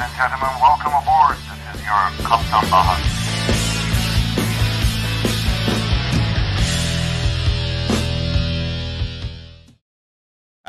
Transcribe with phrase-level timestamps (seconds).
[0.00, 1.36] and gentlemen, welcome aboard.
[1.36, 3.17] This is your Captain Baha.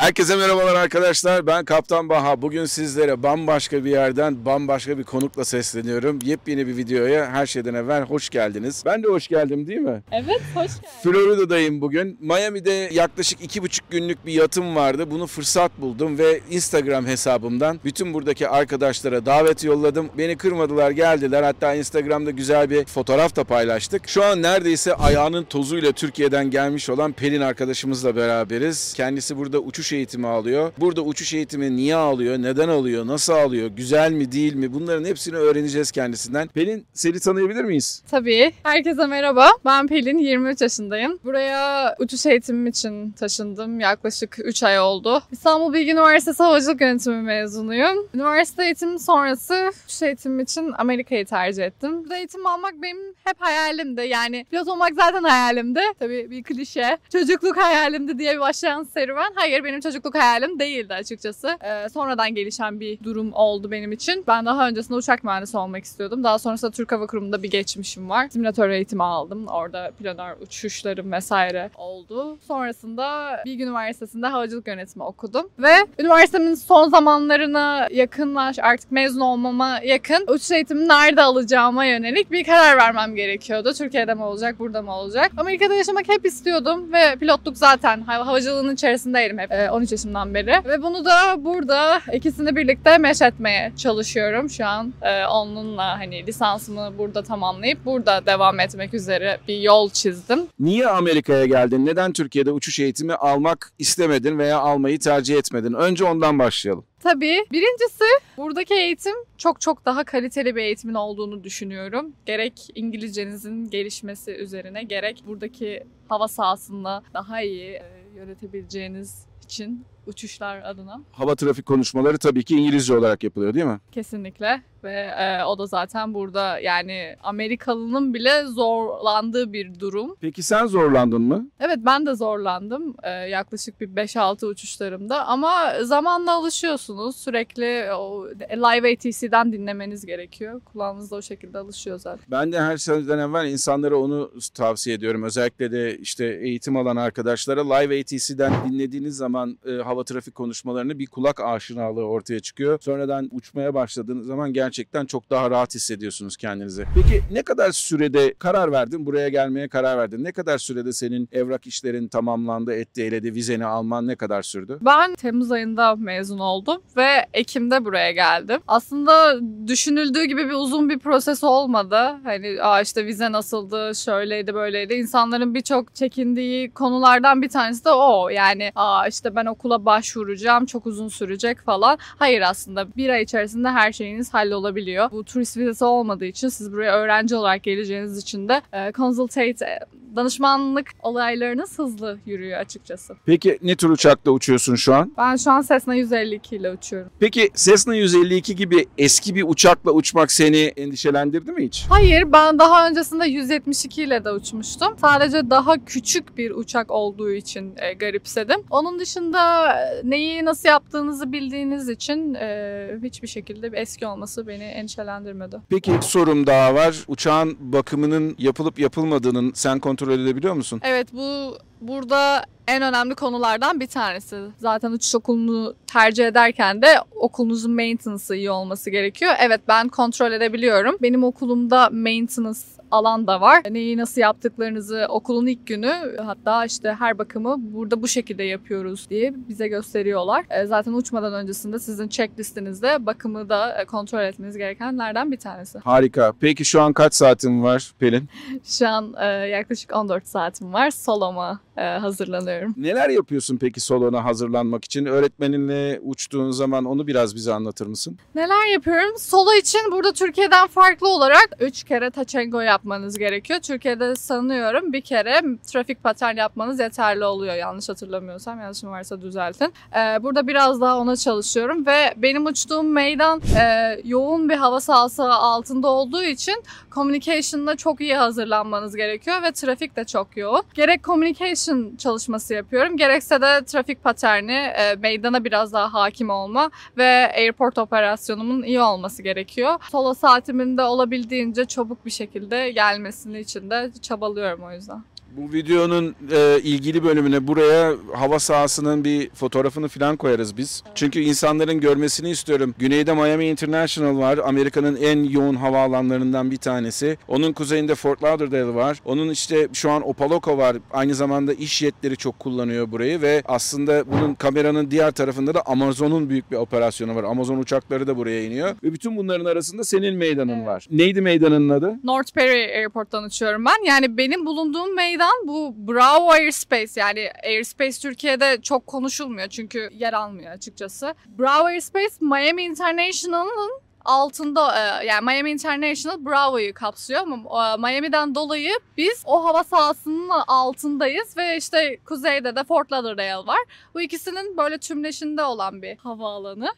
[0.10, 1.48] Herkese merhabalar arkadaşlar.
[1.48, 2.42] Ben Kaptan Baha.
[2.42, 6.20] Bugün sizlere bambaşka bir yerden bambaşka bir konukla sesleniyorum.
[6.24, 8.84] Yepyeni bir videoya her şeyden evvel hoş geldiniz.
[8.86, 10.04] Ben de hoş geldim değil mi?
[10.12, 10.90] Evet, hoş geldin.
[11.04, 12.18] Florida'dayım bugün.
[12.22, 15.12] Miami'de yaklaşık iki buçuk günlük bir yatım vardı.
[15.12, 20.10] Bunu fırsat buldum ve Instagram hesabımdan bütün buradaki arkadaşlara davet yolladım.
[20.18, 21.44] Beni kırmadılar geldiler.
[21.44, 24.08] Hatta Instagram'da güzel bir fotoğraf da paylaştık.
[24.08, 28.94] Şu an neredeyse ayağının tozuyla Türkiye'den gelmiş olan Pelin arkadaşımızla beraberiz.
[28.94, 30.72] Kendisi burada uçuş eğitimi alıyor.
[30.78, 35.36] Burada uçuş eğitimi niye alıyor, neden alıyor, nasıl alıyor, güzel mi değil mi bunların hepsini
[35.36, 36.48] öğreneceğiz kendisinden.
[36.48, 38.04] Pelin seni tanıyabilir miyiz?
[38.12, 38.52] Tabii.
[38.64, 39.50] Herkese merhaba.
[39.66, 41.20] Ben Pelin, 23 yaşındayım.
[41.24, 43.80] Buraya uçuş eğitimim için taşındım.
[43.80, 45.24] Yaklaşık 3 ay oldu.
[45.32, 48.08] İstanbul Bilgi Üniversitesi Havacılık Yönetimi mezunuyum.
[48.14, 52.04] Üniversite eğitimi sonrası uçuş eğitimim için Amerika'yı tercih ettim.
[52.04, 54.02] Burada eğitim almak benim hep hayalimdi.
[54.02, 55.80] Yani pilot olmak zaten hayalimdi.
[56.00, 56.98] Tabii bir klişe.
[57.12, 59.32] Çocukluk hayalimdi diye başlayan serüven.
[59.36, 61.58] Hayır benim çocukluk hayalim değildi açıkçası.
[61.64, 64.24] Ee, sonradan gelişen bir durum oldu benim için.
[64.28, 66.24] Ben daha öncesinde uçak mühendisi olmak istiyordum.
[66.24, 68.28] Daha sonrasında Türk Hava Kurumu'nda bir geçmişim var.
[68.30, 69.48] Simülatör eğitimi aldım.
[69.48, 72.38] Orada planör uçuşlarım vesaire oldu.
[72.48, 75.50] Sonrasında Bilgi Üniversitesi'nde havacılık yönetimi okudum.
[75.60, 82.44] Ve üniversitemin son zamanlarına yakınlaş artık mezun olmama yakın uçuş eğitimini nerede alacağıma yönelik bir
[82.44, 83.74] karar vermem gerekiyordu.
[83.74, 85.32] Türkiye'de mi olacak, burada mı olacak?
[85.38, 90.52] Amerika'da yaşamak hep istiyordum ve pilotluk zaten hav- havacılığın içerisindeydim hep e, 13 yaşımdan beri.
[90.66, 94.50] Ve bunu da burada ikisini birlikte etmeye çalışıyorum.
[94.50, 100.40] Şu an e, onunla hani lisansımı burada tamamlayıp burada devam etmek üzere bir yol çizdim.
[100.60, 101.86] Niye Amerika'ya geldin?
[101.86, 105.74] Neden Türkiye'de uçuş eğitimi almak istemedin veya almayı tercih etmedin?
[105.74, 106.86] Önce ondan başlayalım.
[107.04, 107.46] Tabii.
[107.52, 108.04] Birincisi
[108.38, 112.14] buradaki eğitim çok çok daha kaliteli bir eğitimin olduğunu düşünüyorum.
[112.26, 117.84] Gerek İngilizcenizin gelişmesi üzerine gerek buradaki hava sahasında daha iyi e,
[118.16, 123.80] yönetebileceğiniz için uçuşlar adına Hava trafik konuşmaları tabii ki İngilizce olarak yapılıyor değil mi?
[123.92, 130.16] kesinlikle ve e, o da zaten burada yani Amerikalının bile zorlandığı bir durum.
[130.22, 131.48] Peki sen zorlandın mı?
[131.60, 137.16] Evet ben de zorlandım e, yaklaşık bir 5-6 uçuşlarımda ama zamanla alışıyorsunuz.
[137.16, 140.62] Sürekli o live ATC'den dinlemeniz gerekiyor.
[140.74, 142.26] Kulağınız da o şekilde alışıyor zaten.
[142.32, 145.24] Ben de her şeyden evvel insanlara onu tavsiye ediyorum.
[145.24, 151.08] Özellikle de işte eğitim alan arkadaşlara live ATC'den dinlediğiniz zaman e, hava trafik konuşmalarını bir
[151.08, 152.80] kulak aşinalığı ortaya çıkıyor.
[152.82, 156.86] Sonradan uçmaya başladığınız zaman gerçekten çok daha rahat hissediyorsunuz kendinizi.
[156.96, 159.06] Peki ne kadar sürede karar verdin?
[159.06, 160.24] Buraya gelmeye karar verdin.
[160.24, 164.80] Ne kadar sürede senin evrak işlerin tamamlandı, etti, eledi, vizeni alman ne kadar sürdü?
[164.82, 168.62] Ben Temmuz ayında mezun oldum ve Ekim'de buraya geldim.
[168.68, 172.16] Aslında düşünüldüğü gibi bir uzun bir proses olmadı.
[172.24, 174.94] Hani Aa işte vize nasıldı, şöyleydi, böyleydi.
[174.94, 178.30] İnsanların birçok çekindiği konulardan bir tanesi de o.
[178.30, 181.98] Yani Aa işte ben okula başvuracağım, çok uzun sürecek falan.
[182.02, 185.12] Hayır aslında bir ay içerisinde her şeyiniz hallolabiliyor.
[185.12, 189.80] Bu turist vizesi olmadığı için siz buraya öğrenci olarak geleceğiniz için de e, consultate, e,
[190.16, 193.16] danışmanlık olaylarınız hızlı yürüyor açıkçası.
[193.26, 195.14] Peki ne tür uçakla uçuyorsun şu an?
[195.18, 197.12] Ben şu an Cessna 152 ile uçuyorum.
[197.20, 201.86] Peki Cessna 152 gibi eski bir uçakla uçmak seni endişelendirdi mi hiç?
[201.90, 204.96] Hayır ben daha öncesinde 172 ile de uçmuştum.
[205.02, 208.60] Sadece daha küçük bir uçak olduğu için e, garipsedim.
[208.70, 214.64] Onun dışında e, neyi nasıl yaptığınızı bildiğiniz için e, hiçbir şekilde bir eski olması beni
[214.64, 215.58] endişelendirmedi.
[215.70, 217.04] Peki sorum daha var.
[217.08, 220.82] Uçağın bakımının yapılıp yapılmadığının sen kontrol edebiliyor musun?
[220.84, 224.38] Evet bu burada en önemli konulardan bir tanesi.
[224.58, 229.34] Zaten uçuş okulunu tercih ederken de okulunuzun maintenance'ı iyi olması gerekiyor.
[229.40, 230.98] Evet ben kontrol edebiliyorum.
[231.02, 232.60] Benim okulumda maintenance
[232.92, 233.62] alan da var.
[233.70, 239.34] Neyi nasıl yaptıklarınızı okulun ilk günü hatta işte her bakımı burada bu şekilde yapıyoruz diye
[239.50, 240.46] bize gösteriyorlar.
[240.50, 245.80] E, Zaten uçmadan öncesinde sizin checklistinizde bakımı da e, kontrol etmeniz gerekenlerden bir tanesi.
[245.80, 246.34] Harika.
[246.40, 248.30] Peki şu an kaç saatin var Pelin?
[248.64, 250.92] Şu an e, yaklaşık 14 saatim var.
[250.92, 252.74] Soloma hazırlanıyorum.
[252.78, 255.06] Neler yapıyorsun peki solona hazırlanmak için?
[255.06, 258.18] Öğretmeninle uçtuğun zaman onu biraz bize anlatır mısın?
[258.36, 259.18] Neler yapıyorum?
[259.18, 263.60] Solo için burada Türkiye'den farklı olarak 3 kere taçengo yapmanız gerekiyor.
[263.60, 267.56] Türkiye'de sanıyorum bir kere trafik patern yapmanız yeterli oluyor.
[267.56, 268.60] Yanlış hatırlamıyorsam.
[268.60, 269.74] Yanlışım varsa düzeltin.
[269.96, 275.24] Ee, burada biraz daha ona çalışıyorum ve benim uçtuğum meydan e, yoğun bir hava sahası
[275.24, 280.62] altında olduğu için communication'la çok iyi hazırlanmanız gerekiyor ve trafik de çok yoğun.
[280.74, 282.98] Gerek communication navigation çalışması yapıyorum.
[282.98, 289.24] Gerekse de trafik paterni, e, meydana biraz daha hakim olma ve airport operasyonumun iyi olması
[289.24, 289.80] gerekiyor.
[289.92, 295.04] Solo saatimin de olabildiğince çabuk bir şekilde gelmesini için de çabalıyorum o yüzden.
[295.38, 300.84] Bu videonun e, ilgili bölümüne buraya hava sahasının bir fotoğrafını falan koyarız biz.
[300.96, 302.76] Çünkü insanların görmesini istiyorum.
[302.80, 304.38] Güneyde Miami International var.
[304.38, 307.18] Amerika'nın en yoğun havaalanlarından bir tanesi.
[307.28, 309.02] Onun kuzeyinde Fort Lauderdale var.
[309.06, 310.78] Onun işte şu an Opaloka var.
[310.92, 316.30] Aynı zamanda iş jetleri çok kullanıyor burayı ve aslında bunun kameranın diğer tarafında da Amazon'un
[316.30, 317.24] büyük bir operasyonu var.
[317.24, 318.76] Amazon uçakları da buraya iniyor.
[318.84, 320.88] Ve bütün bunların arasında senin meydanın var.
[320.92, 321.96] Neydi meydanın adı?
[322.04, 323.86] North Perry Airport'tan uçuyorum ben.
[323.88, 330.52] Yani benim bulunduğum meydan bu Bravo Airspace yani Airspace Türkiye'de çok konuşulmuyor çünkü yer almıyor
[330.52, 331.16] açıkçası.
[331.40, 338.80] Bravo Airspace Miami International'ın altında e, yani Miami International Bravo'yu kapsıyor ama e, Miami'den dolayı
[338.98, 343.60] biz o hava sahasının altındayız ve işte kuzeyde de Fort Lauderdale var.
[343.94, 346.74] Bu ikisinin böyle tümleşinde olan bir havaalanı.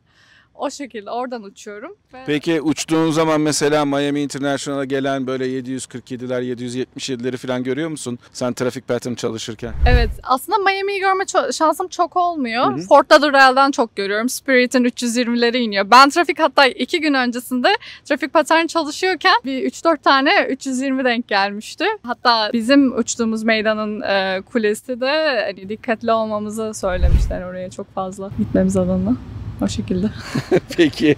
[0.62, 1.96] O şekilde oradan uçuyorum.
[2.14, 2.24] Ve...
[2.26, 8.20] Peki uçtuğun zaman mesela Miami International'a gelen böyle 747'ler, 777'leri falan görüyor musun?
[8.34, 9.74] Sen trafik pattern çalışırken.
[9.88, 11.24] Evet aslında Miami'yi görme
[11.54, 12.72] şansım çok olmuyor.
[12.72, 12.82] Hı hı.
[12.82, 14.30] Fort Lauderdale'dan çok görüyorum.
[14.30, 15.92] Spirit'in 320'leri iniyor.
[15.92, 17.68] Ben trafik hatta iki gün öncesinde
[18.06, 21.86] trafik patern çalışıyorken bir 3-4 tane 320 denk gelmişti.
[22.04, 28.78] Hatta bizim uçtuğumuz meydanın e, kulesi de hani, dikkatli olmamızı söylemişler oraya çok fazla gitmemiz
[28.78, 29.16] adına.
[29.62, 30.10] O şekilde.
[30.78, 31.16] Peki.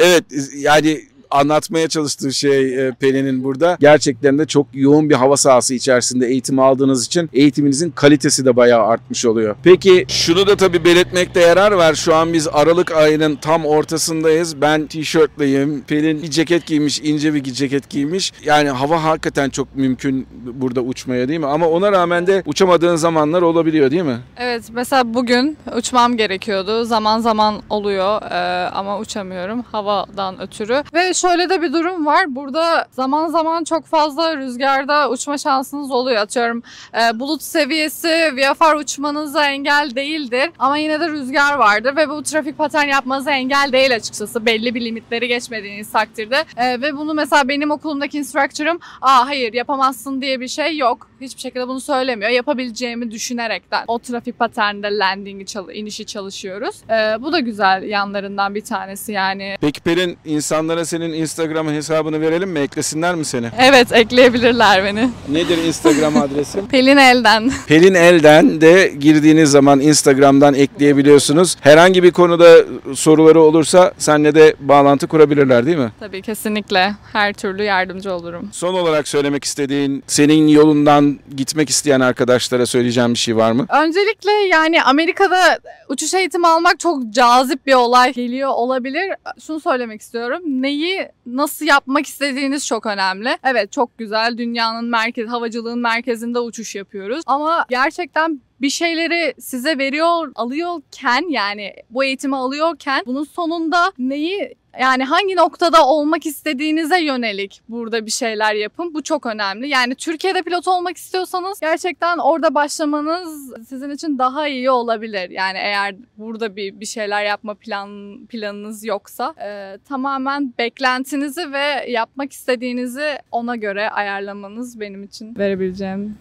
[0.00, 0.24] evet
[0.56, 6.26] yani anlatmaya çalıştığı şey e, Pelin'in burada gerçekten de çok yoğun bir hava sahası içerisinde
[6.26, 9.56] eğitim aldığınız için eğitiminizin kalitesi de bayağı artmış oluyor.
[9.62, 11.94] Peki şunu da tabii belirtmekte yarar var.
[11.94, 14.60] Şu an biz Aralık ayının tam ortasındayız.
[14.60, 15.84] Ben tişörtleyim.
[15.86, 18.32] Pelin bir ceket giymiş, ince bir ceket giymiş.
[18.44, 21.46] Yani hava hakikaten çok mümkün burada uçmaya değil mi?
[21.46, 24.18] Ama ona rağmen de uçamadığın zamanlar olabiliyor değil mi?
[24.36, 26.84] Evet mesela bugün uçmam gerekiyordu.
[26.84, 30.82] Zaman zaman oluyor e, ama uçamıyorum havadan ötürü.
[30.94, 32.34] Ve şöyle de bir durum var.
[32.34, 36.16] Burada zaman zaman çok fazla rüzgarda uçma şansınız oluyor.
[36.16, 36.62] Atıyorum
[36.94, 40.50] e, bulut seviyesi VFR uçmanıza engel değildir.
[40.58, 44.46] Ama yine de rüzgar vardır ve bu trafik patern yapmanıza engel değil açıkçası.
[44.46, 46.44] Belli bir limitleri geçmediğiniz takdirde.
[46.56, 51.11] E, ve bunu mesela benim okulumdaki instructor'ım aa hayır yapamazsın diye bir şey yok.
[51.22, 52.30] Hiçbir şekilde bunu söylemiyor.
[52.30, 56.76] Yapabileceğimi düşünerekten o trafik paterninde landing'i inişi çalışıyoruz.
[56.90, 59.56] E, bu da güzel yanlarından bir tanesi yani.
[59.60, 62.58] Peki Pelin insanlara senin Instagram hesabını verelim mi?
[62.58, 63.46] Eklesinler mi seni?
[63.58, 65.10] Evet ekleyebilirler beni.
[65.28, 66.66] Nedir Instagram adresin?
[66.70, 67.52] Pelin Elden.
[67.66, 71.56] Pelin Elden de girdiğiniz zaman Instagram'dan ekleyebiliyorsunuz.
[71.60, 72.56] Herhangi bir konuda
[72.94, 75.92] soruları olursa seninle de bağlantı kurabilirler değil mi?
[76.00, 78.48] Tabii kesinlikle her türlü yardımcı olurum.
[78.52, 83.66] Son olarak söylemek istediğin, senin yolundan gitmek isteyen arkadaşlara söyleyeceğim bir şey var mı?
[83.68, 89.12] Öncelikle yani Amerika'da uçuş eğitimi almak çok cazip bir olay geliyor olabilir.
[89.46, 90.42] Şunu söylemek istiyorum.
[90.46, 93.38] Neyi nasıl yapmak istediğiniz çok önemli.
[93.44, 97.22] Evet çok güzel dünyanın merkez, havacılığın merkezinde uçuş yapıyoruz.
[97.26, 105.04] Ama gerçekten bir şeyleri size veriyor, alıyorken yani bu eğitimi alıyorken bunun sonunda neyi yani
[105.04, 108.94] hangi noktada olmak istediğinize yönelik burada bir şeyler yapın.
[108.94, 109.68] Bu çok önemli.
[109.68, 115.30] Yani Türkiye'de pilot olmak istiyorsanız gerçekten orada başlamanız sizin için daha iyi olabilir.
[115.30, 122.32] Yani eğer burada bir bir şeyler yapma plan planınız yoksa e, tamamen beklentinizi ve yapmak
[122.32, 126.16] istediğinizi ona göre ayarlamanız benim için verebileceğim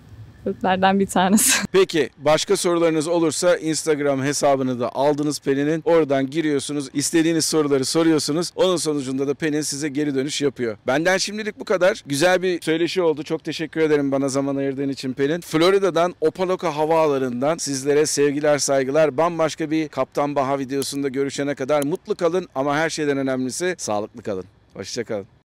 [0.46, 1.68] öğütlerden bir tanesi.
[1.72, 5.82] Peki başka sorularınız olursa Instagram hesabını da aldınız Pelin'in.
[5.86, 6.90] Oradan giriyorsunuz.
[6.94, 8.52] istediğiniz soruları soruyorsunuz.
[8.56, 10.78] Onun sonucunda da Pelin size geri dönüş yapıyor.
[10.88, 12.04] Benden şimdilik bu kadar.
[12.06, 13.24] Güzel bir söyleşi oldu.
[13.24, 15.42] Çok teşekkür ederim bana zaman ayırdığın için Pelin.
[15.42, 19.18] Florida'dan Opaloka havaalanından sizlere sevgiler saygılar.
[19.18, 24.46] Bambaşka bir Kaptan Baha videosunda görüşene kadar mutlu kalın ama her şeyden önemlisi sağlıklı kalın.
[24.74, 25.41] Hoşçakalın.